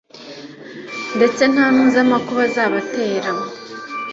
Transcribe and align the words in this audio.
ndetse 1.17 1.41
nta 1.53 1.65
n’uzi 1.73 1.97
amakuba 2.05 2.41
azabatera 2.47 3.29